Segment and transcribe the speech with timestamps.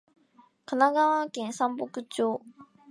[0.65, 2.41] 神奈川県山北町